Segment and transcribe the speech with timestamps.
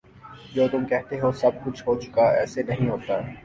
[0.53, 3.19] جو تم کہتے ہو سب کچھ ہو چکا ایسے نہیں ہوتا